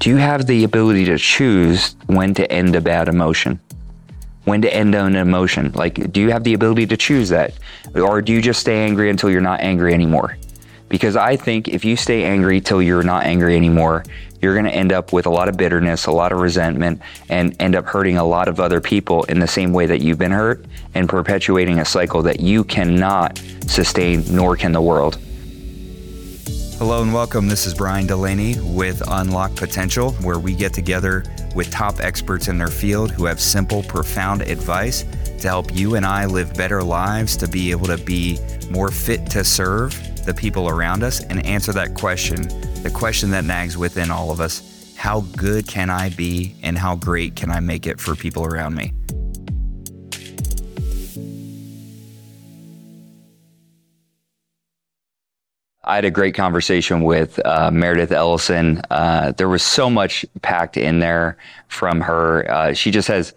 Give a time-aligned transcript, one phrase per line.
[0.00, 3.60] do you have the ability to choose when to end a bad emotion?
[4.44, 5.72] When to end an emotion?
[5.72, 7.52] Like, do you have the ability to choose that?
[7.94, 10.38] Or do you just stay angry until you're not angry anymore?
[10.88, 14.02] Because I think if you stay angry till you're not angry anymore,
[14.40, 17.54] you're going to end up with a lot of bitterness, a lot of resentment, and
[17.60, 20.32] end up hurting a lot of other people in the same way that you've been
[20.32, 20.64] hurt
[20.94, 25.18] and perpetuating a cycle that you cannot sustain, nor can the world.
[26.80, 27.46] Hello and welcome.
[27.46, 31.24] This is Brian Delaney with Unlock Potential, where we get together
[31.54, 35.02] with top experts in their field who have simple, profound advice
[35.40, 38.38] to help you and I live better lives, to be able to be
[38.70, 39.92] more fit to serve
[40.24, 42.48] the people around us and answer that question,
[42.82, 46.96] the question that nags within all of us how good can I be and how
[46.96, 48.94] great can I make it for people around me?
[55.90, 58.80] I had a great conversation with uh, Meredith Ellison.
[58.90, 61.36] Uh, there was so much packed in there
[61.66, 62.48] from her.
[62.48, 63.34] Uh, she just has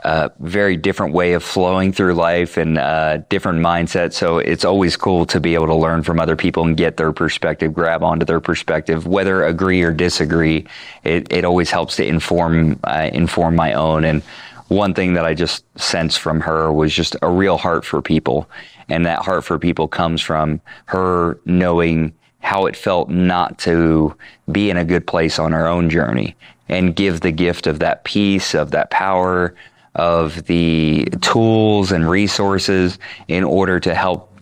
[0.00, 4.12] a very different way of flowing through life and uh, different mindset.
[4.12, 7.12] So it's always cool to be able to learn from other people and get their
[7.12, 10.66] perspective, grab onto their perspective, whether agree or disagree.
[11.04, 14.04] It, it always helps to inform uh, inform my own.
[14.04, 14.24] And
[14.66, 18.50] one thing that I just sensed from her was just a real heart for people
[18.88, 24.14] and that heart for people comes from her knowing how it felt not to
[24.52, 26.36] be in a good place on her own journey
[26.68, 29.54] and give the gift of that peace, of that power,
[29.96, 32.98] of the tools and resources
[33.28, 34.32] in order to help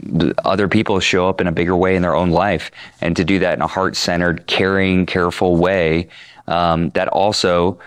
[0.45, 3.39] other people show up in a bigger way in their own life and to do
[3.39, 6.09] that in a heart centered, caring, careful way
[6.47, 7.79] um, that also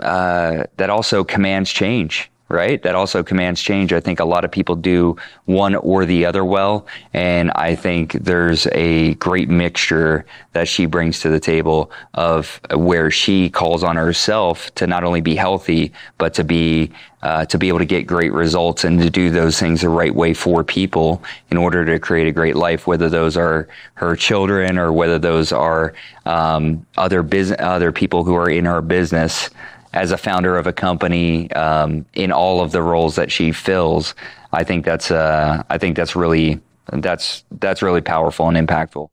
[0.00, 2.82] uh, that also commands change right?
[2.82, 3.92] That also commands change.
[3.92, 6.86] I think a lot of people do one or the other well.
[7.12, 13.10] And I think there's a great mixture that she brings to the table of where
[13.10, 16.92] she calls on herself to not only be healthy, but to be
[17.24, 20.14] uh, to be able to get great results and to do those things the right
[20.14, 24.76] way for people in order to create a great life, whether those are her children
[24.76, 25.94] or whether those are
[26.26, 29.48] um, other business, other people who are in her business
[29.94, 34.14] as a founder of a company um, in all of the roles that she fills.
[34.52, 36.60] I think that's uh, I think that's really
[36.92, 39.08] that's that's really powerful and impactful.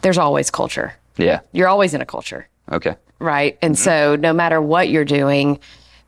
[0.00, 0.94] There's always culture.
[1.16, 2.48] Yeah, you're always in a culture.
[2.72, 2.96] Okay.
[3.18, 3.84] Right, and mm-hmm.
[3.84, 5.58] so no matter what you're doing,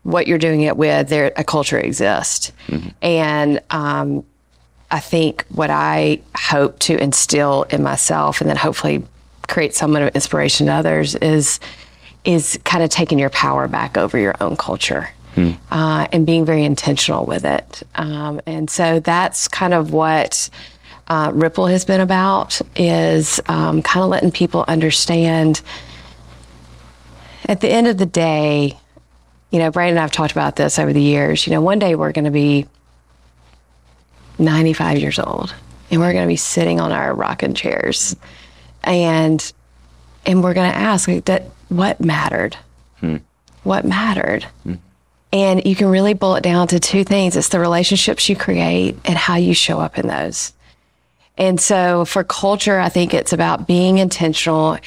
[0.03, 2.89] what you're doing it with, there a culture exists, mm-hmm.
[3.01, 4.25] and um,
[4.91, 9.03] I think what I hope to instill in myself, and then hopefully
[9.47, 11.59] create somewhat of inspiration to others, is
[12.25, 15.09] is kind of taking your power back over your own culture.
[15.35, 15.51] Hmm.
[15.69, 17.83] Uh, and being very intentional with it.
[17.93, 20.49] Um, and so that's kind of what
[21.09, 25.61] uh, Ripple has been about is um, kind of letting people understand
[27.47, 28.77] at the end of the day,
[29.51, 31.47] you know, Brandon and I've talked about this over the years.
[31.47, 32.65] You know, one day we're going to be
[34.39, 35.53] 95 years old
[35.89, 38.15] and we're going to be sitting on our rocking chairs
[38.83, 39.53] and
[40.25, 42.57] and we're going to ask like, that what mattered?
[42.99, 43.17] Hmm.
[43.63, 44.43] What mattered?
[44.63, 44.75] Hmm.
[45.33, 48.97] And you can really boil it down to two things it's the relationships you create
[49.05, 50.53] and how you show up in those.
[51.37, 54.77] And so for culture, I think it's about being intentional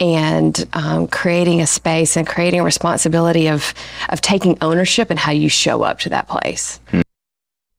[0.00, 3.72] and um, creating a space and creating a responsibility of,
[4.08, 6.80] of taking ownership and how you show up to that place.
[6.88, 7.02] Hmm.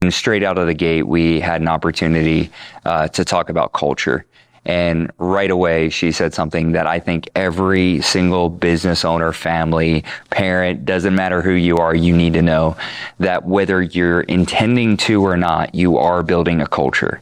[0.09, 2.49] Straight out of the gate, we had an opportunity
[2.85, 4.25] uh, to talk about culture.
[4.65, 10.85] And right away, she said something that I think every single business owner, family, parent,
[10.85, 12.77] doesn't matter who you are, you need to know
[13.19, 17.21] that whether you're intending to or not, you are building a culture.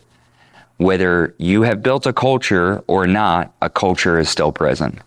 [0.78, 5.00] Whether you have built a culture or not, a culture is still present.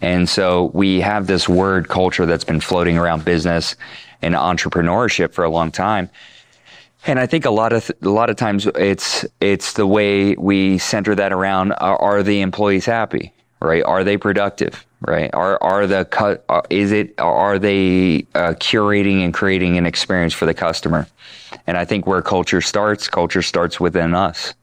[0.00, 3.76] And so we have this word culture that's been floating around business
[4.22, 6.10] and entrepreneurship for a long time.
[7.06, 10.78] And I think a lot of a lot of times it's it's the way we
[10.78, 13.84] center that around are, are the employees happy, right?
[13.84, 15.30] Are they productive, right?
[15.32, 16.08] Are are the
[16.48, 21.06] uh, is it are they uh, curating and creating an experience for the customer?
[21.68, 24.54] And I think where culture starts, culture starts within us.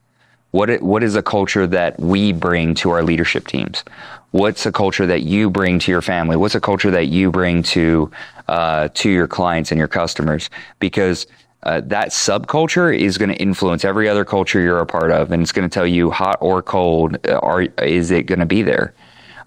[0.52, 3.84] What it, what is a culture that we bring to our leadership teams?
[4.32, 6.36] What's a culture that you bring to your family?
[6.36, 8.12] What's a culture that you bring to
[8.50, 10.50] uh, to your clients and your customers?
[10.80, 11.26] Because
[11.64, 15.42] uh, that subculture is going to influence every other culture you're a part of, and
[15.42, 17.18] it's going to tell you hot or cold.
[17.28, 18.94] Uh, are is it going to be there?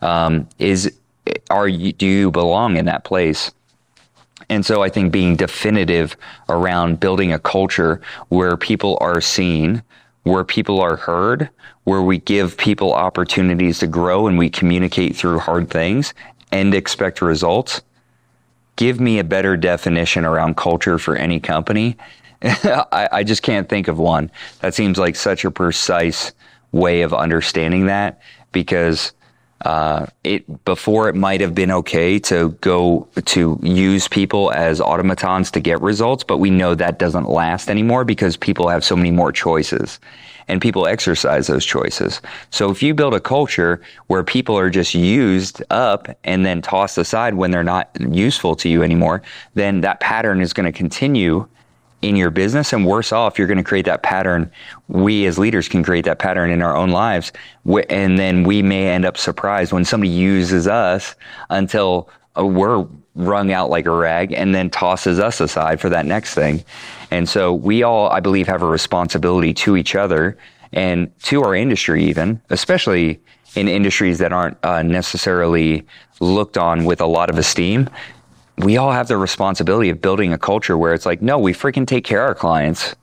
[0.00, 0.92] Um, is
[1.50, 3.52] are you do you belong in that place?
[4.48, 6.16] And so I think being definitive
[6.48, 9.82] around building a culture where people are seen,
[10.22, 11.50] where people are heard,
[11.84, 16.14] where we give people opportunities to grow and we communicate through hard things
[16.52, 17.82] and expect results,
[18.76, 21.96] give me a better definition around culture for any company.
[22.42, 24.30] I, I just can't think of one.
[24.60, 26.32] That seems like such a precise
[26.72, 28.20] way of understanding that
[28.52, 29.12] because
[29.62, 35.50] uh, it before it might have been okay to go to use people as automatons
[35.52, 39.10] to get results, but we know that doesn't last anymore because people have so many
[39.10, 39.98] more choices
[40.48, 42.20] and people exercise those choices.
[42.50, 46.98] So if you build a culture where people are just used up and then tossed
[46.98, 49.22] aside when they're not useful to you anymore,
[49.54, 51.48] then that pattern is going to continue
[52.02, 54.50] in your business and worse off you're going to create that pattern.
[54.88, 57.32] We as leaders can create that pattern in our own lives
[57.88, 61.14] and then we may end up surprised when somebody uses us
[61.50, 62.08] until
[62.38, 66.34] uh, we're wrung out like a rag and then tosses us aside for that next
[66.34, 66.62] thing.
[67.10, 70.36] And so we all i believe have a responsibility to each other
[70.72, 73.20] and to our industry even especially
[73.54, 75.84] in industries that aren't uh, necessarily
[76.20, 77.88] looked on with a lot of esteem
[78.58, 81.86] we all have the responsibility of building a culture where it's like, no, we freaking
[81.86, 82.94] take care of our clients.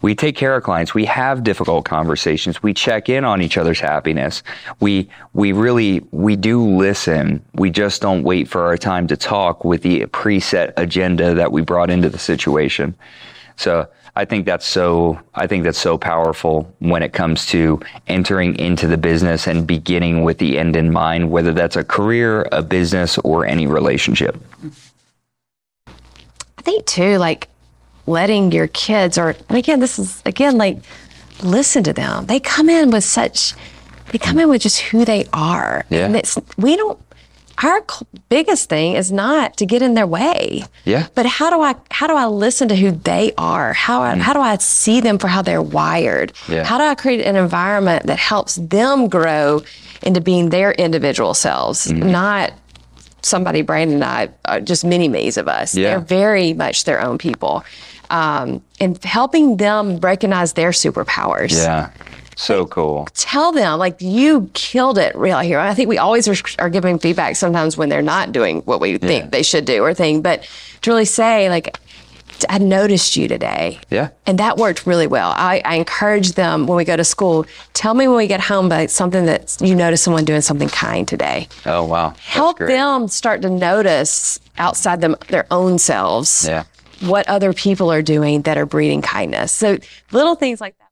[0.00, 0.94] We take care of clients.
[0.94, 2.62] We have difficult conversations.
[2.62, 4.44] We check in on each other's happiness.
[4.78, 7.44] We, we really, we do listen.
[7.54, 11.62] We just don't wait for our time to talk with the preset agenda that we
[11.62, 12.94] brought into the situation.
[13.56, 18.58] So I think that's so I think that's so powerful when it comes to entering
[18.58, 22.60] into the business and beginning with the end in mind, whether that's a career, a
[22.60, 24.36] business, or any relationship.
[25.86, 27.46] I think too, like
[28.08, 30.78] letting your kids or again, this is again like
[31.40, 32.26] listen to them.
[32.26, 33.54] They come in with such
[34.10, 35.84] they come in with just who they are.
[35.90, 36.06] Yeah.
[36.06, 36.98] And it's we don't
[37.62, 37.84] our
[38.28, 40.64] biggest thing is not to get in their way.
[40.84, 41.08] Yeah.
[41.14, 43.72] But how do I how do I listen to who they are?
[43.72, 44.18] How mm.
[44.18, 46.32] how do I see them for how they're wired?
[46.48, 46.64] Yeah.
[46.64, 49.62] How do I create an environment that helps them grow
[50.02, 52.10] into being their individual selves, mm.
[52.10, 52.52] not
[53.22, 55.74] somebody Brandon and I, uh, just mini me's of us.
[55.74, 55.90] Yeah.
[55.90, 57.64] They're very much their own people.
[58.10, 61.52] Um, and helping them recognize their superpowers.
[61.52, 61.90] Yeah.
[62.40, 63.08] So cool.
[63.14, 65.58] Tell them, like, you killed it real here.
[65.58, 68.96] I think we always are, are giving feedback sometimes when they're not doing what we
[68.96, 70.48] think they should do or thing, but
[70.82, 71.76] to really say, like,
[72.48, 73.80] I noticed you today.
[73.90, 74.10] Yeah.
[74.24, 75.32] And that worked really well.
[75.36, 77.44] I, I encourage them when we go to school,
[77.74, 81.08] tell me when we get home about something that you notice someone doing something kind
[81.08, 81.48] today.
[81.66, 82.10] Oh wow.
[82.10, 82.68] That's Help great.
[82.68, 86.62] them start to notice outside them their own selves Yeah.
[87.00, 89.50] what other people are doing that are breeding kindness.
[89.50, 89.78] So
[90.12, 90.87] little things like that.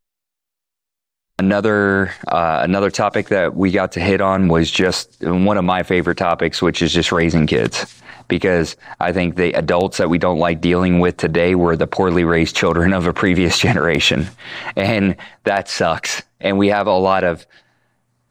[1.38, 5.83] Another uh, another topic that we got to hit on was just one of my
[5.83, 8.00] favorite topics, which is just raising kids.
[8.27, 12.25] Because I think the adults that we don't like dealing with today were the poorly
[12.25, 14.29] raised children of a previous generation,
[14.77, 16.23] and that sucks.
[16.41, 17.47] And we have a lot of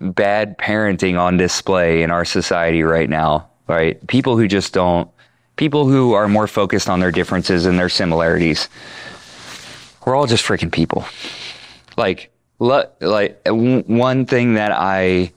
[0.02, 3.50] bad parenting on display in our society right now.
[3.68, 5.10] Right, people who just don't,
[5.58, 8.68] people who are more focused on their differences and their similarities.
[10.06, 11.06] We're all just freaking people.
[11.98, 15.32] Like like one thing that I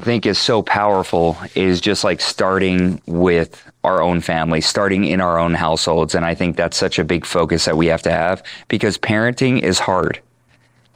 [0.00, 5.38] think is so powerful is just like starting with our own family, starting in our
[5.38, 6.14] own households.
[6.14, 9.62] And I think that's such a big focus that we have to have because parenting
[9.62, 10.20] is hard.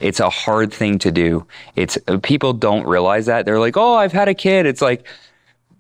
[0.01, 1.47] It's a hard thing to do.
[1.77, 3.45] It's uh, people don't realize that.
[3.45, 5.07] They're like, "Oh, I've had a kid." It's like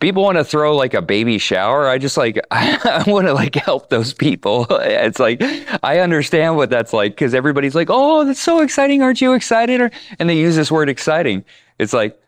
[0.00, 1.87] people want to throw like a baby shower.
[1.88, 4.66] I just like I want to like help those people.
[4.80, 5.42] It's like
[5.83, 9.02] I understand what that's like because everybody's like, "Oh, that's so exciting!
[9.02, 11.45] Aren't you excited?" Or, and they use this word "exciting."
[11.78, 12.21] It's like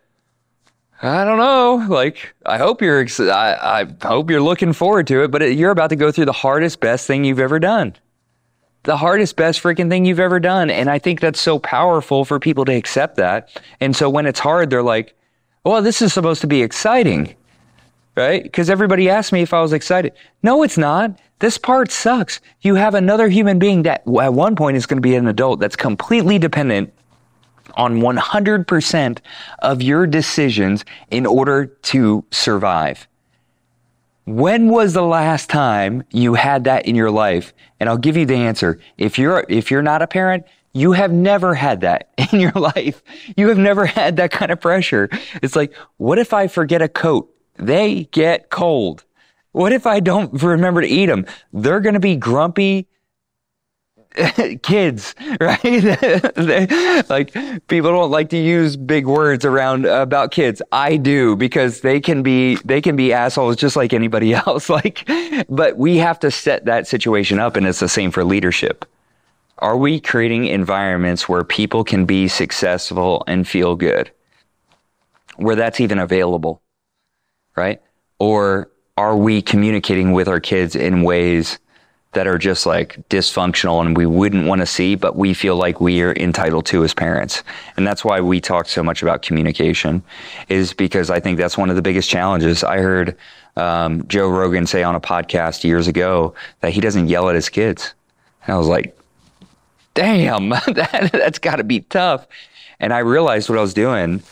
[1.03, 1.87] I don't know.
[1.89, 5.57] Like I hope you're ex- I, I hope you're looking forward to it, but it,
[5.57, 7.95] you're about to go through the hardest, best thing you've ever done.
[8.85, 10.71] The hardest, best freaking thing you've ever done.
[10.71, 13.49] And I think that's so powerful for people to accept that.
[13.81, 15.15] And so when it's hard, they're like,
[15.65, 17.37] well, this is supposed to be exciting
[18.17, 18.43] right?
[18.43, 20.13] Because everybody asked me if I was excited.
[20.43, 21.19] No, it's not.
[21.39, 22.41] This part sucks.
[22.61, 25.61] You have another human being that at one point is going to be an adult
[25.61, 26.93] that's completely dependent
[27.75, 29.19] on 100%
[29.61, 33.09] of your decisions in order to survive.
[34.25, 37.53] When was the last time you had that in your life?
[37.81, 38.79] And I'll give you the answer.
[38.97, 43.03] If you're if you're not a parent, you have never had that in your life.
[43.37, 45.09] You have never had that kind of pressure.
[45.43, 47.29] It's like, what if I forget a coat?
[47.67, 49.05] They get cold.
[49.53, 51.27] What if I don't remember to eat them?
[51.53, 52.89] They're going to be grumpy
[54.63, 55.63] kids, right?
[57.09, 57.33] Like
[57.69, 60.63] people don't like to use big words around about kids.
[60.73, 64.69] I do because they can be they can be assholes just like anybody else.
[64.69, 65.09] Like,
[65.49, 68.85] but we have to set that situation up, and it's the same for leadership.
[69.59, 74.11] Are we creating environments where people can be successful and feel good?
[75.37, 76.62] Where that's even available?
[77.57, 77.81] Right?
[78.19, 81.59] Or are we communicating with our kids in ways
[82.13, 85.81] that are just like dysfunctional and we wouldn't want to see, but we feel like
[85.81, 87.43] we are entitled to as parents.
[87.77, 90.03] And that's why we talk so much about communication,
[90.49, 92.63] is because I think that's one of the biggest challenges.
[92.63, 93.17] I heard
[93.57, 97.49] um, Joe Rogan say on a podcast years ago that he doesn't yell at his
[97.49, 97.95] kids.
[98.45, 98.97] And I was like,
[99.95, 102.27] damn, that, that's got to be tough.
[102.79, 104.23] And I realized what I was doing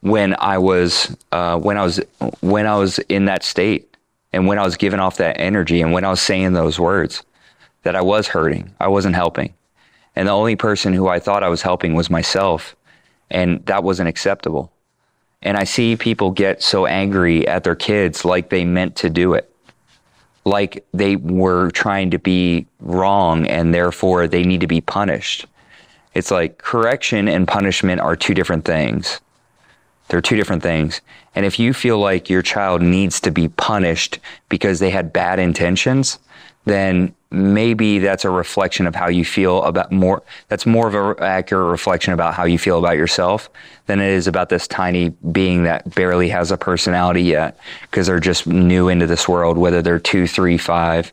[0.00, 2.00] when I was uh, when I was
[2.40, 3.96] when I was in that state
[4.32, 7.22] and when I was giving off that energy and when I was saying those words
[7.82, 9.54] that I was hurting, I wasn't helping.
[10.16, 12.76] And the only person who I thought I was helping was myself.
[13.30, 14.72] And that wasn't acceptable.
[15.42, 19.34] And I see people get so angry at their kids like they meant to do
[19.34, 19.50] it.
[20.44, 25.46] Like they were trying to be wrong and therefore they need to be punished.
[26.14, 29.20] It's like correction and punishment are two different things.
[30.10, 31.00] They're two different things.
[31.34, 35.38] And if you feel like your child needs to be punished because they had bad
[35.38, 36.18] intentions,
[36.64, 41.24] then maybe that's a reflection of how you feel about more that's more of an
[41.24, 43.48] accurate reflection about how you feel about yourself
[43.86, 48.18] than it is about this tiny being that barely has a personality yet because they're
[48.18, 51.12] just new into this world whether they're two three five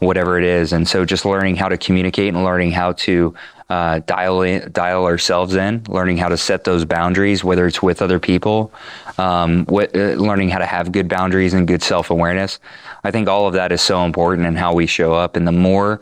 [0.00, 3.34] whatever it is and so just learning how to communicate and learning how to
[3.70, 8.02] uh, dial in, dial ourselves in, learning how to set those boundaries, whether it's with
[8.02, 8.72] other people,
[9.18, 12.58] um, uh, learning how to have good boundaries and good self awareness.
[13.04, 15.36] I think all of that is so important in how we show up.
[15.36, 16.00] And the more,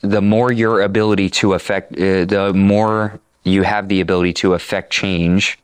[0.00, 4.92] the more your ability to affect, uh, the more you have the ability to affect
[4.92, 5.58] change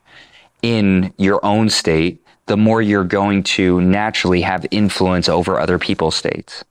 [0.62, 6.14] in your own state, the more you're going to naturally have influence over other people's
[6.14, 6.64] states.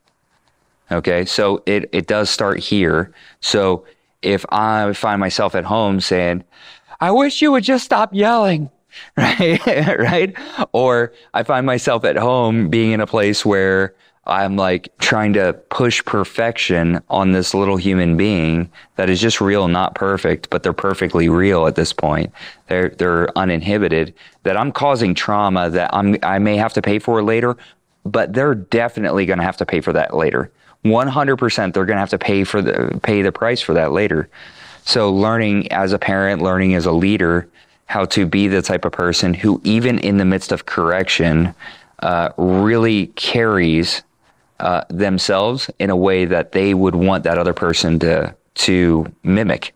[0.92, 3.14] Okay, so it, it does start here.
[3.40, 3.86] So
[4.22, 6.44] if I find myself at home saying,
[7.00, 8.70] I wish you would just stop yelling,
[9.18, 9.66] right?
[9.66, 10.36] right?
[10.72, 13.96] Or I find myself at home being in a place where
[14.28, 19.68] I'm like trying to push perfection on this little human being that is just real,
[19.68, 22.32] not perfect, but they're perfectly real at this point.
[22.68, 24.14] They're, they're uninhibited
[24.44, 27.58] that I'm causing trauma that I'm, I may have to pay for later,
[28.06, 30.52] but they're definitely going to have to pay for that later.
[30.86, 34.30] 100% they're going to have to pay for the pay the price for that later.
[34.84, 37.48] So learning as a parent, learning as a leader
[37.86, 41.54] how to be the type of person who even in the midst of correction
[42.00, 44.02] uh, really carries
[44.60, 49.74] uh, themselves in a way that they would want that other person to to mimic,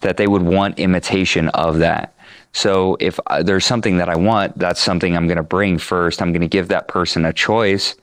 [0.00, 2.14] that they would want imitation of that.
[2.52, 6.22] So if uh, there's something that I want, that's something I'm going to bring first.
[6.22, 7.94] I'm going to give that person a choice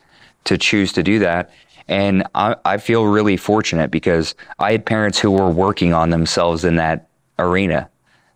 [0.44, 1.52] to choose to do that.
[1.88, 6.64] And I, I feel really fortunate because I had parents who were working on themselves
[6.64, 7.10] in that
[7.40, 7.90] arena.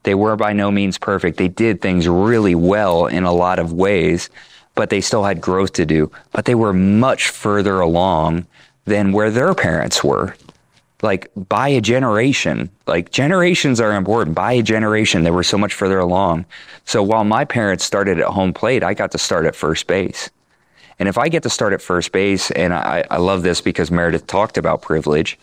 [0.03, 1.37] They were by no means perfect.
[1.37, 4.29] They did things really well in a lot of ways,
[4.75, 6.11] but they still had growth to do.
[6.31, 8.47] But they were much further along
[8.85, 10.35] than where their parents were.
[11.01, 14.35] Like by a generation, like generations are important.
[14.35, 16.45] By a generation, they were so much further along.
[16.85, 20.29] So while my parents started at home plate, I got to start at first base.
[20.99, 23.91] And if I get to start at first base, and I, I love this because
[23.91, 25.37] Meredith talked about privilege,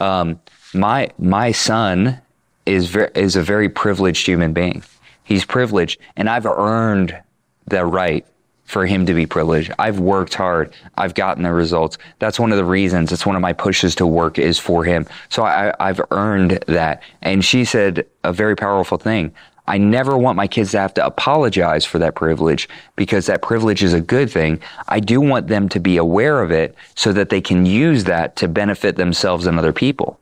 [0.00, 0.40] um,
[0.74, 2.20] my my son
[2.66, 4.82] is ver- is a very privileged human being.
[5.24, 7.18] He's privileged, and I've earned
[7.66, 8.26] the right
[8.68, 9.72] for him to be privileged.
[9.78, 10.74] I've worked hard.
[10.98, 11.96] I've gotten the results.
[12.18, 13.10] That's one of the reasons.
[13.12, 15.06] It's one of my pushes to work is for him.
[15.30, 17.02] So I, I've earned that.
[17.22, 19.32] And she said a very powerful thing.
[19.68, 23.82] I never want my kids to have to apologize for that privilege because that privilege
[23.82, 24.60] is a good thing.
[24.88, 28.34] I do want them to be aware of it so that they can use that
[28.36, 30.18] to benefit themselves and other people.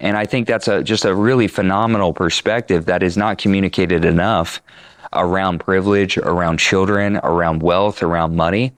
[0.00, 4.60] And I think that's a, just a really phenomenal perspective that is not communicated enough
[5.14, 8.72] around privilege, around children, around wealth, around money.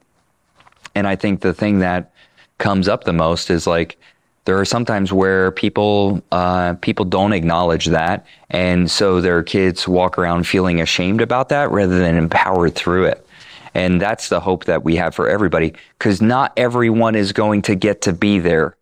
[0.95, 2.13] And I think the thing that
[2.59, 3.99] comes up the most is like,
[4.45, 10.17] there are sometimes where people uh, people don't acknowledge that, and so their kids walk
[10.17, 13.25] around feeling ashamed about that rather than empowered through it.
[13.73, 17.75] And that's the hope that we have for everybody, because not everyone is going to
[17.75, 18.75] get to be there.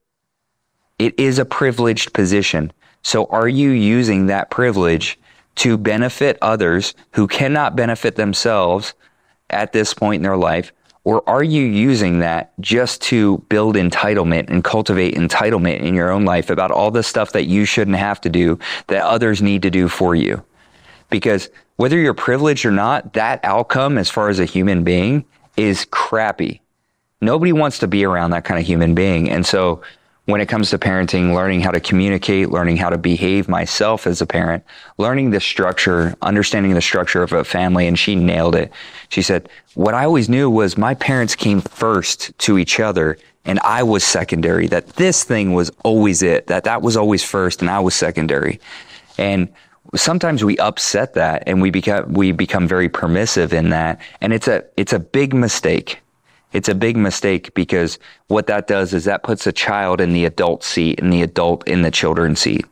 [0.98, 2.72] It is a privileged position.
[3.02, 5.20] So are you using that privilege
[5.56, 8.94] to benefit others who cannot benefit themselves
[9.50, 10.72] at this point in their life
[11.10, 16.24] or are you using that just to build entitlement and cultivate entitlement in your own
[16.24, 19.72] life about all the stuff that you shouldn't have to do that others need to
[19.72, 20.44] do for you?
[21.10, 25.26] Because whether you're privileged or not, that outcome as far as a human being
[25.58, 26.62] is crappy.
[27.22, 29.32] Nobody wants to be around that kind of human being.
[29.32, 29.82] And so
[30.30, 34.22] when it comes to parenting, learning how to communicate, learning how to behave myself as
[34.22, 34.64] a parent,
[34.98, 37.88] learning the structure, understanding the structure of a family.
[37.88, 38.72] And she nailed it.
[39.10, 43.60] She said, What I always knew was my parents came first to each other and
[43.62, 47.70] I was secondary, that this thing was always it, that that was always first and
[47.70, 48.60] I was secondary.
[49.18, 49.50] And
[49.96, 54.48] sometimes we upset that and we become we become very permissive in that and it's
[54.48, 56.00] a it's a big mistake
[56.54, 60.26] it's a big mistake because what that does is that puts a child in the
[60.26, 62.66] adult seat and the adult in the children's seat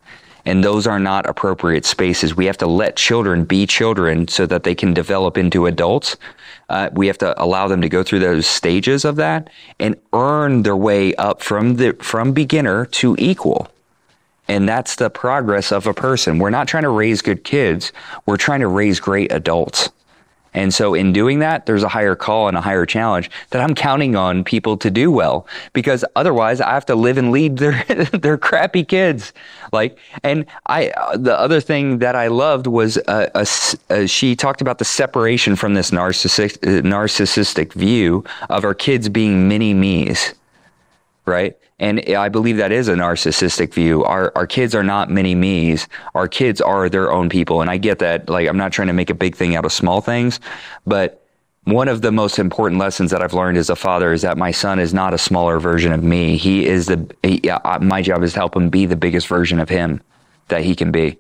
[0.46, 4.64] and those are not appropriate spaces we have to let children be children so that
[4.64, 6.16] they can develop into adults
[6.70, 10.64] uh, we have to allow them to go through those stages of that and earn
[10.64, 13.72] their way up from the from beginner to equal
[14.48, 16.40] and that's the progress of a person.
[16.40, 17.92] We're not trying to raise good kids.
[18.26, 19.90] We're trying to raise great adults.
[20.54, 23.76] And so in doing that, there's a higher call and a higher challenge that I'm
[23.76, 27.84] counting on people to do well because otherwise I have to live and lead their,
[28.14, 29.34] their crappy kids.
[29.72, 33.48] Like, and I, uh, the other thing that I loved was, uh, a,
[33.94, 39.48] a, she talked about the separation from this narcissistic, narcissistic view of our kids being
[39.48, 40.34] mini me's,
[41.28, 41.58] right?
[41.80, 44.04] And I believe that is a narcissistic view.
[44.04, 45.88] Our, our kids are not mini me's.
[46.16, 47.62] Our kids are their own people.
[47.62, 48.30] And I get that.
[48.30, 50.40] Like, I'm not trying to make a big thing out of small things,
[50.88, 51.24] but
[51.66, 54.52] one of the most important lessons that I've learned as a father is that my
[54.52, 56.38] son is not a smaller version of me.
[56.38, 59.60] He is the, he, uh, my job is to help him be the biggest version
[59.60, 60.02] of him
[60.48, 61.20] that he can be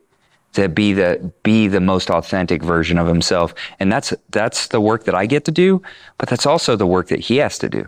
[0.53, 5.03] to be the be the most authentic version of himself and that's that's the work
[5.03, 5.81] that I get to do
[6.17, 7.87] but that's also the work that he has to do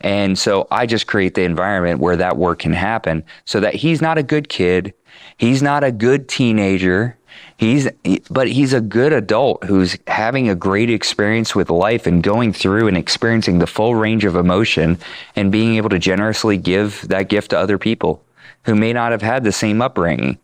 [0.00, 4.00] and so I just create the environment where that work can happen so that he's
[4.00, 4.94] not a good kid.
[5.38, 7.16] He's not a good teenager.
[7.56, 7.88] He's,
[8.30, 12.86] but he's a good adult who's having a great experience with life and going through
[12.86, 14.98] and experiencing the full range of emotion
[15.34, 18.22] and being able to generously give that gift to other people
[18.64, 20.38] who may not have had the same upbringing.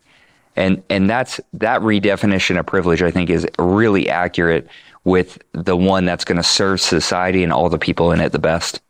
[0.57, 4.69] And, and that's, that redefinition of privilege, I think is really accurate
[5.05, 8.39] with the one that's going to serve society and all the people in it the
[8.39, 8.81] best.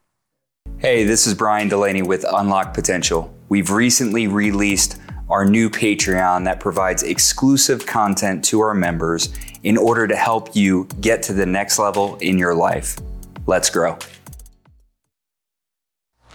[0.79, 3.35] Hey, this is Brian Delaney with Unlock Potential.
[3.49, 10.07] We've recently released our new Patreon that provides exclusive content to our members in order
[10.07, 12.99] to help you get to the next level in your life.
[13.47, 13.97] Let's grow.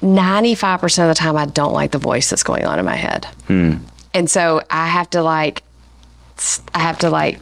[0.02, 3.26] 95% of the time, I don't like the voice that's going on in my head.
[3.48, 3.76] Hmm.
[4.14, 5.62] And so I have to like,
[6.74, 7.40] I have to like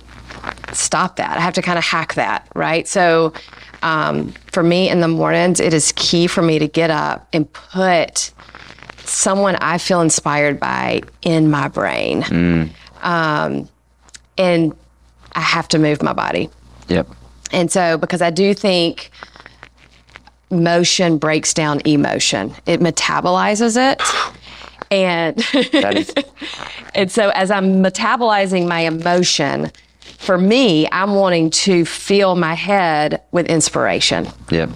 [0.73, 1.37] stop that.
[1.37, 2.87] I have to kind of hack that, right?
[2.87, 3.33] So
[3.87, 7.51] um, for me in the mornings, it is key for me to get up and
[7.51, 8.33] put
[8.97, 12.23] someone I feel inspired by in my brain.
[12.23, 12.69] Mm.
[13.01, 13.69] Um,
[14.37, 14.75] and
[15.33, 16.49] I have to move my body.
[16.89, 17.07] Yep.
[17.53, 19.09] And so, because I do think
[20.49, 24.01] motion breaks down emotion, it metabolizes it.
[24.91, 25.41] And,
[26.95, 29.71] and so, as I'm metabolizing my emotion,
[30.17, 34.27] for me, I'm wanting to fill my head with inspiration.
[34.49, 34.71] Yeah.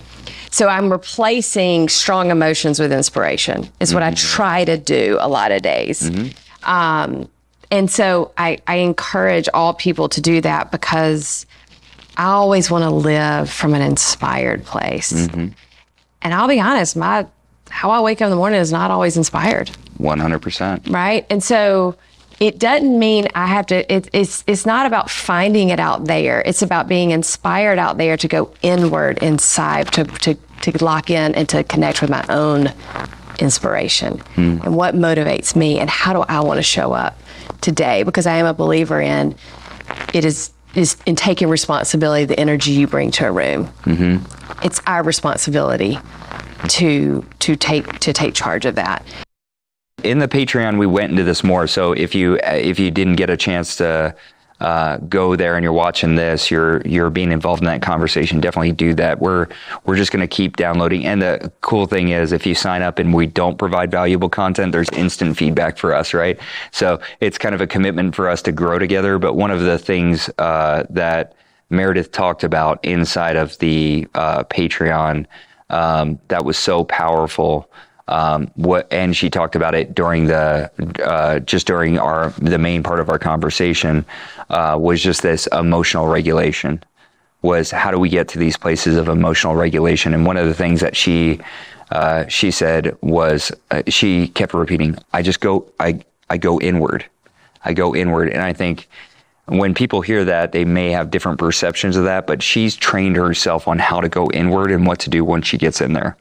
[0.51, 3.69] So I'm replacing strong emotions with inspiration.
[3.79, 3.95] Is mm-hmm.
[3.95, 4.35] what I mm-hmm.
[4.35, 6.09] try to do a lot of days.
[6.09, 6.69] Mm-hmm.
[6.69, 7.29] Um,
[7.71, 11.45] and so I, I encourage all people to do that because
[12.17, 15.13] I always want to live from an inspired place.
[15.13, 15.53] Mm-hmm.
[16.21, 17.25] And I'll be honest, my
[17.69, 19.69] how I wake up in the morning is not always inspired.
[19.97, 20.87] One hundred percent.
[20.89, 21.95] Right, and so
[22.41, 26.41] it doesn't mean I have to, it, it's, it's not about finding it out there.
[26.41, 31.35] It's about being inspired out there to go inward inside, to, to, to lock in
[31.35, 32.73] and to connect with my own
[33.37, 34.57] inspiration hmm.
[34.63, 37.15] and what motivates me and how do I want to show up
[37.61, 39.35] today because I am a believer in
[40.13, 43.65] it is is in taking responsibility the energy you bring to a room.
[43.83, 44.65] Mm-hmm.
[44.65, 45.99] It's our responsibility
[46.69, 49.03] to to take to take charge of that
[50.03, 51.67] in the Patreon, we went into this more.
[51.67, 54.15] So if you if you didn't get a chance to
[54.61, 58.39] uh, go there and you're watching this, you're you're being involved in that conversation.
[58.39, 59.19] Definitely do that.
[59.19, 59.47] We're
[59.85, 61.05] we're just going to keep downloading.
[61.05, 64.71] And the cool thing is, if you sign up and we don't provide valuable content,
[64.71, 66.39] there's instant feedback for us, right?
[66.71, 69.17] So it's kind of a commitment for us to grow together.
[69.17, 71.33] But one of the things uh, that
[71.71, 75.25] Meredith talked about inside of the uh, Patreon
[75.71, 77.71] um, that was so powerful
[78.07, 80.69] um, what, and she talked about it during the
[81.03, 84.05] uh, just during our the main part of our conversation
[84.49, 86.83] uh, was just this emotional regulation
[87.41, 90.13] was how do we get to these places of emotional regulation?
[90.13, 91.39] And one of the things that she
[91.91, 97.05] uh, she said was uh, she kept repeating I just go I I go inward.
[97.63, 98.29] I go inward.
[98.29, 98.87] And I think
[99.45, 103.67] when people hear that they may have different perceptions of that but she's trained herself
[103.67, 106.15] on how to go inward and what to do once she gets in there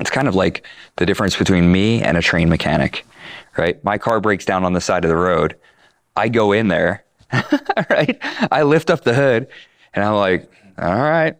[0.00, 3.06] It's kind of like the difference between me and a trained mechanic,
[3.56, 3.82] right?
[3.84, 5.56] My car breaks down on the side of the road.
[6.16, 7.04] I go in there,
[7.90, 8.18] right?
[8.50, 9.48] I lift up the hood
[9.94, 11.34] and I'm like, all right,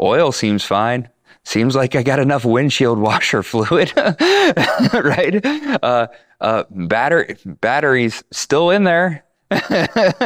[0.00, 1.08] oil seems fine.
[1.44, 5.44] Seems like I got enough windshield washer fluid, right?
[5.44, 6.06] Uh,
[6.40, 9.24] uh, batter, batteries still in there,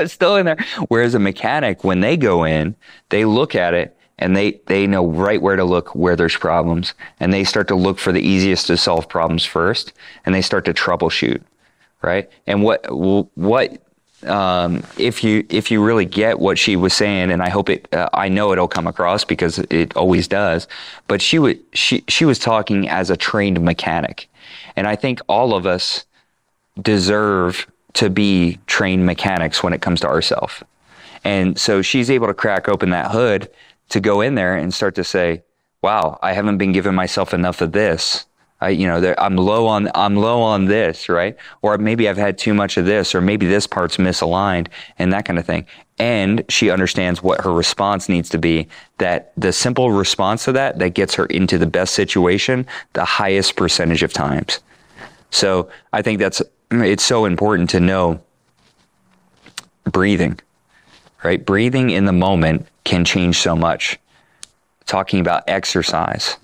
[0.07, 0.65] still in there.
[0.89, 2.77] Whereas a mechanic, when they go in,
[3.09, 6.95] they look at it and they, they know right where to look where there's problems
[7.21, 9.93] and they start to look for the easiest to solve problems first
[10.25, 11.43] and they start to troubleshoot
[12.03, 12.85] right and what
[13.37, 13.83] what
[14.25, 17.93] um, if you if you really get what she was saying, and I hope it,
[17.93, 20.67] uh, I know it'll come across because it always does.
[21.07, 24.29] But she would she she was talking as a trained mechanic,
[24.75, 26.05] and I think all of us
[26.81, 30.63] deserve to be trained mechanics when it comes to ourselves.
[31.25, 33.49] And so she's able to crack open that hood
[33.91, 35.43] to go in there and start to say,
[35.83, 38.27] "Wow, I haven't been giving myself enough of this."
[38.61, 41.37] I, you know, I'm low on, I'm low on this, right?
[41.61, 44.69] Or maybe I've had too much of this, or maybe this part's misaligned
[44.99, 45.67] and that kind of thing.
[45.99, 48.69] And she understands what her response needs to be.
[48.97, 53.57] That the simple response to that, that gets her into the best situation, the highest
[53.57, 54.61] percentage of times.
[55.31, 58.23] So I think that's, it's so important to know
[59.85, 60.41] breathing,
[61.27, 61.45] right?
[61.45, 63.99] Breathing in the moment can change so much.
[64.87, 66.37] Talking about exercise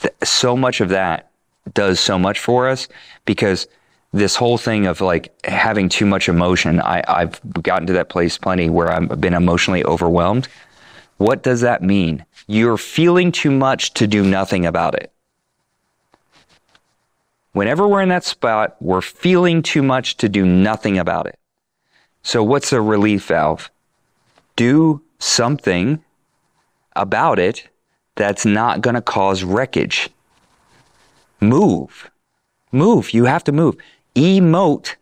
[0.00, 1.30] th- so much of that
[1.74, 2.88] does so much for us
[3.24, 3.66] because
[4.12, 8.38] this whole thing of like having too much emotion, I, I've gotten to that place
[8.38, 10.48] plenty where I've been emotionally overwhelmed.
[11.18, 12.24] What does that mean?
[12.46, 15.12] You're feeling too much to do nothing about it.
[17.52, 21.38] Whenever we're in that spot, we're feeling too much to do nothing about it.
[22.22, 23.70] So, what's a relief valve?
[24.58, 26.02] Do something
[26.96, 27.68] about it
[28.16, 30.10] that's not going to cause wreckage.
[31.40, 32.10] Move.
[32.72, 33.14] Move.
[33.14, 33.76] You have to move.
[34.16, 34.96] Emote,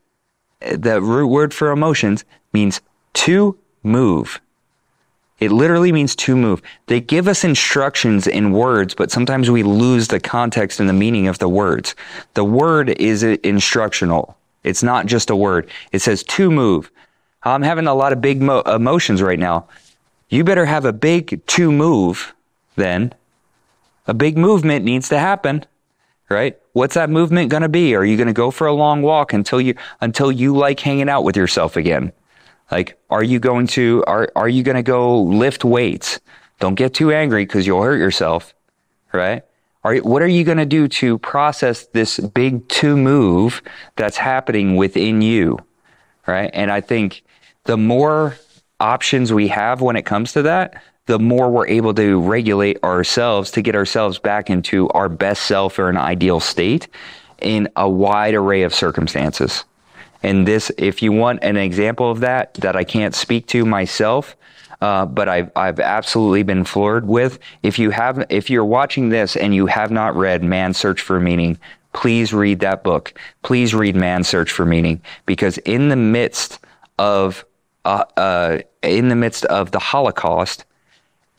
[0.61, 2.83] the root word for emotions, means
[3.14, 4.42] to move.
[5.38, 6.61] It literally means to move.
[6.85, 11.29] They give us instructions in words, but sometimes we lose the context and the meaning
[11.29, 11.95] of the words.
[12.35, 14.37] The word is instructional.
[14.64, 15.71] It's not just a word.
[15.92, 16.90] It says to move.
[17.54, 19.68] I'm having a lot of big mo- emotions right now.
[20.28, 22.35] You better have a big to move
[22.76, 23.14] then
[24.06, 25.64] a big movement needs to happen,
[26.28, 26.56] right?
[26.72, 27.94] What's that movement going to be?
[27.94, 31.09] Are you going to go for a long walk until you until you like hanging
[31.09, 32.12] out with yourself again?
[32.70, 36.20] Like, are you going to are are you going to go lift weights?
[36.61, 38.54] Don't get too angry because you'll hurt yourself,
[39.12, 39.42] right?
[39.85, 43.62] Are, what are you going to do to process this big to move
[43.94, 45.59] that's happening within you,
[46.26, 46.50] right?
[46.52, 47.22] And I think
[47.66, 48.37] the more
[48.81, 53.50] options we have when it comes to that, the more we're able to regulate ourselves
[53.52, 56.88] to get ourselves back into our best self or an ideal state
[57.40, 59.64] in a wide array of circumstances.
[60.22, 64.35] And this, if you want an example of that, that I can't speak to myself,
[64.81, 67.38] uh, but I've, I've absolutely been floored with.
[67.62, 71.20] If you have, if you're watching this and you have not read Man's Search for
[71.20, 71.59] Meaning,
[71.92, 73.18] please read that book.
[73.42, 76.59] Please read Man's Search for Meaning because in the midst
[76.98, 77.44] of,
[77.87, 80.64] uh, uh, in the midst of the Holocaust,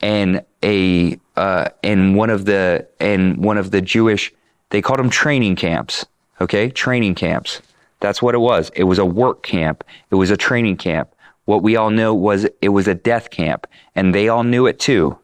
[0.00, 4.32] and a uh, in one of the in one of the Jewish
[4.70, 6.06] they called them training camps.
[6.40, 7.60] Okay, training camps.
[8.00, 8.70] That's what it was.
[8.74, 9.84] It was a work camp.
[10.10, 11.14] It was a training camp.
[11.46, 14.78] What we all know was it was a death camp, and they all knew it
[14.78, 15.18] too.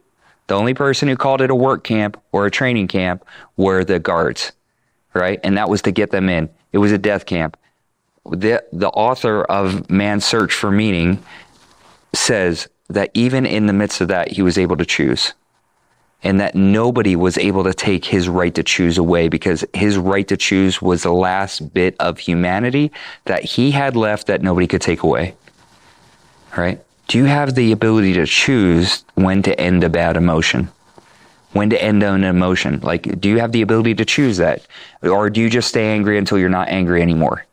[0.47, 3.25] The only person who called it a work camp or a training camp
[3.57, 4.53] were the guards,
[5.15, 5.41] right?
[5.43, 6.51] And that was to get them in.
[6.73, 7.57] It was a death camp.
[8.31, 11.23] The the author of Man's Search for Meaning
[12.15, 15.35] says that even in the midst of that, he was able to choose.
[16.23, 20.27] And that nobody was able to take his right to choose away because his right
[20.29, 22.93] to choose was the last bit of humanity
[23.27, 25.35] that he had left that nobody could take away.
[26.57, 26.83] Right?
[27.09, 30.71] Do you have the ability to choose when to end a bad emotion?
[31.53, 32.81] When to end an emotion?
[32.81, 34.67] Like, do you have the ability to choose that?
[35.03, 37.45] Or do you just stay angry until you're not angry anymore?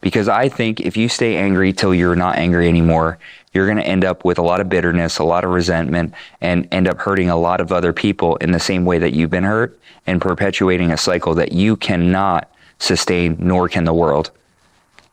[0.00, 3.18] Because I think if you stay angry till you're not angry anymore,
[3.52, 6.68] you're going to end up with a lot of bitterness, a lot of resentment, and
[6.70, 9.44] end up hurting a lot of other people in the same way that you've been
[9.44, 14.30] hurt and perpetuating a cycle that you cannot sustain, nor can the world.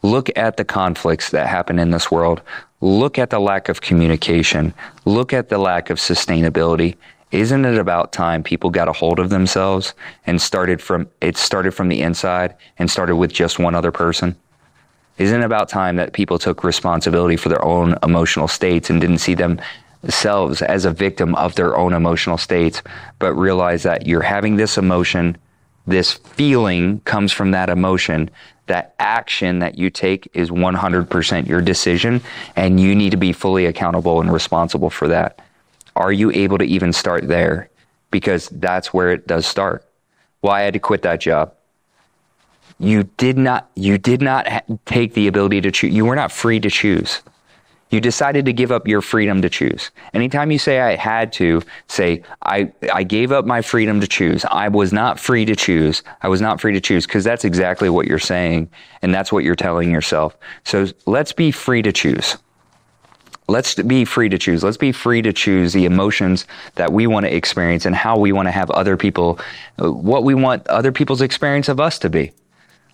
[0.03, 2.41] Look at the conflicts that happen in this world.
[2.79, 4.73] Look at the lack of communication.
[5.05, 6.95] Look at the lack of sustainability.
[7.31, 9.95] Isn't it about time people got a hold of themselves
[10.27, 14.35] and started from, it started from the inside and started with just one other person?
[15.17, 19.19] Isn't it about time that people took responsibility for their own emotional states and didn't
[19.19, 22.81] see themselves as a victim of their own emotional states,
[23.19, 25.37] but realize that you're having this emotion
[25.87, 28.29] this feeling comes from that emotion.
[28.67, 32.21] That action that you take is 100% your decision,
[32.55, 35.39] and you need to be fully accountable and responsible for that.
[35.95, 37.69] Are you able to even start there?
[38.09, 39.85] Because that's where it does start.
[40.41, 41.53] Well, I had to quit that job.
[42.79, 43.69] You did not.
[43.75, 44.47] You did not
[44.85, 45.93] take the ability to choose.
[45.93, 47.21] You were not free to choose.
[47.91, 49.91] You decided to give up your freedom to choose.
[50.13, 54.43] Anytime you say I had to, say I, I gave up my freedom to choose.
[54.51, 56.01] I was not free to choose.
[56.21, 58.69] I was not free to choose because that's exactly what you're saying
[59.01, 60.35] and that's what you're telling yourself.
[60.65, 62.37] So let's be free to choose.
[63.47, 64.63] Let's be free to choose.
[64.63, 68.31] Let's be free to choose the emotions that we want to experience and how we
[68.31, 69.39] want to have other people,
[69.81, 72.31] uh, what we want other people's experience of us to be.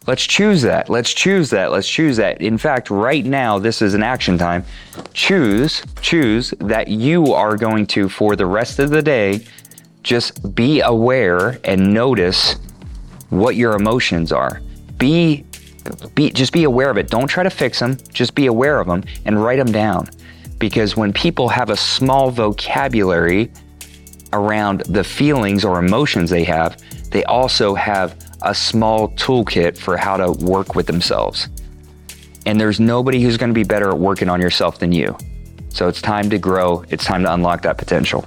[0.08, 0.90] Let's choose that.
[0.90, 1.72] Let's choose that.
[1.72, 2.42] Let's choose that.
[2.42, 4.66] In fact, right now, this is an action time.
[5.14, 9.46] Choose, choose that you are going to, for the rest of the day,
[10.02, 12.56] just be aware and notice
[13.30, 14.60] what your emotions are.
[14.98, 15.46] Be,
[16.16, 17.08] be, just be aware of it.
[17.08, 17.96] Don't try to fix them.
[18.12, 20.10] Just be aware of them and write them down.
[20.58, 23.52] Because when people have a small vocabulary
[24.34, 30.18] around the feelings or emotions they have, they also have a small toolkit for how
[30.18, 31.50] to work with themselves.
[32.46, 35.16] And there's nobody who's going to be better at working on yourself than you.
[35.70, 38.26] So it's time to grow, it's time to unlock that potential.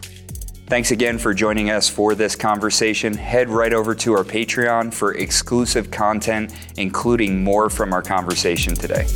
[0.66, 3.12] Thanks again for joining us for this conversation.
[3.12, 9.06] Head right over to our Patreon for exclusive content, including more from our conversation today.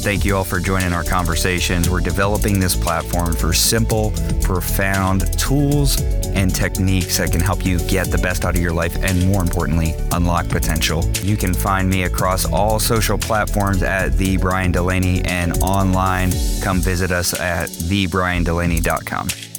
[0.00, 1.90] Thank you all for joining our conversations.
[1.90, 8.10] We're developing this platform for simple, profound tools and techniques that can help you get
[8.10, 11.06] the best out of your life and, more importantly, unlock potential.
[11.22, 16.32] You can find me across all social platforms at The Brian Delaney and online.
[16.62, 19.49] Come visit us at thebriandelaney.com.